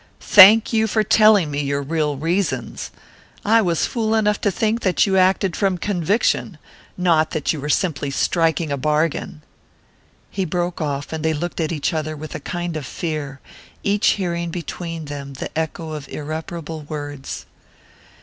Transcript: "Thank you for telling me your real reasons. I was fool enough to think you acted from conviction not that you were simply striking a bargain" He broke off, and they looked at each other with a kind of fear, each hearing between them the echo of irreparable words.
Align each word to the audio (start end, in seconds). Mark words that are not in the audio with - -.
"Thank 0.33 0.73
you 0.73 0.87
for 0.87 1.03
telling 1.03 1.51
me 1.51 1.61
your 1.61 1.83
real 1.83 2.17
reasons. 2.17 2.89
I 3.45 3.61
was 3.61 3.85
fool 3.85 4.15
enough 4.15 4.41
to 4.41 4.49
think 4.49 4.83
you 5.05 5.15
acted 5.15 5.55
from 5.55 5.77
conviction 5.77 6.57
not 6.97 7.29
that 7.29 7.53
you 7.53 7.61
were 7.61 7.69
simply 7.69 8.09
striking 8.09 8.71
a 8.71 8.77
bargain" 8.77 9.43
He 10.31 10.43
broke 10.43 10.81
off, 10.81 11.13
and 11.13 11.23
they 11.23 11.33
looked 11.33 11.59
at 11.61 11.71
each 11.71 11.93
other 11.93 12.15
with 12.17 12.33
a 12.33 12.39
kind 12.39 12.75
of 12.75 12.87
fear, 12.87 13.41
each 13.83 14.07
hearing 14.13 14.49
between 14.49 15.05
them 15.05 15.33
the 15.33 15.55
echo 15.55 15.91
of 15.91 16.09
irreparable 16.09 16.81
words. 16.81 17.45